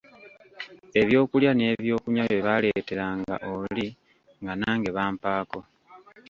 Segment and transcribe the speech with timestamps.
[1.01, 3.87] Ebyokulya n'ebyokunywa bye baaleeteranga oli
[4.41, 5.59] nga nange bampaako.